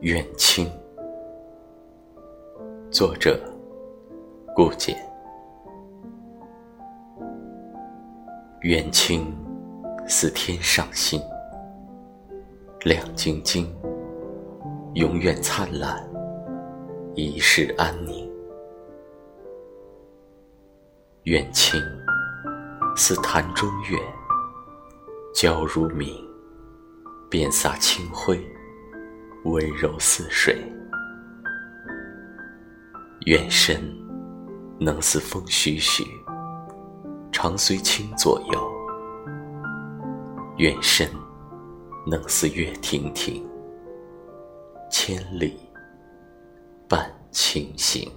[0.00, 0.68] 远亲，
[2.90, 3.40] 作者
[4.54, 4.94] 顾简。
[8.60, 9.34] 远亲
[10.06, 11.20] 似天上星，
[12.84, 13.74] 亮晶晶，
[14.94, 16.06] 永远灿烂，
[17.14, 18.30] 一世安宁。
[21.22, 21.80] 远亲
[22.94, 23.98] 似潭中月，
[25.34, 26.14] 皎如明，
[27.30, 28.38] 遍洒清辉。
[29.44, 30.56] 温柔似水，
[33.26, 33.78] 愿身
[34.80, 36.02] 能似风徐徐，
[37.30, 38.58] 常随清左右；
[40.56, 41.06] 愿身
[42.06, 43.46] 能似月亭亭，
[44.90, 45.60] 千里
[46.88, 48.10] 伴清行。